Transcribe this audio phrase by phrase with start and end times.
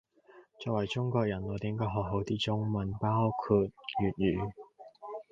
[0.59, 3.69] 作為中國人我哋應該學好啲中文，包括粵
[4.17, 4.51] 語